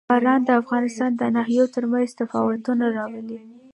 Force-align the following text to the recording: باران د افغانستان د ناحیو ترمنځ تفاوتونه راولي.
باران 0.09 0.41
د 0.45 0.49
افغانستان 0.61 1.11
د 1.15 1.21
ناحیو 1.35 1.71
ترمنځ 1.75 2.09
تفاوتونه 2.19 2.85
راولي. 2.97 3.39